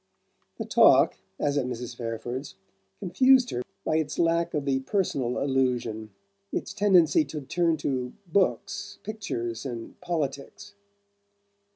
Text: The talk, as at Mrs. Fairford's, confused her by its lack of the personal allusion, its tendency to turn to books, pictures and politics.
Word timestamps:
The 0.57 0.65
talk, 0.65 1.17
as 1.39 1.59
at 1.59 1.67
Mrs. 1.67 1.95
Fairford's, 1.95 2.55
confused 2.97 3.51
her 3.51 3.61
by 3.85 3.97
its 3.97 4.17
lack 4.17 4.55
of 4.55 4.65
the 4.65 4.79
personal 4.79 5.37
allusion, 5.37 6.09
its 6.51 6.73
tendency 6.73 7.23
to 7.25 7.39
turn 7.41 7.77
to 7.77 8.13
books, 8.25 8.97
pictures 9.03 9.63
and 9.63 10.01
politics. 10.01 10.73